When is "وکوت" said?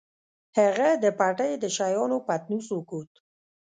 2.73-3.11